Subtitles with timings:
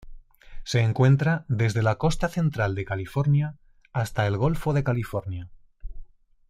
[0.63, 3.59] Se encuentra desde la costa central de California
[3.93, 5.51] hasta el Golfo de California.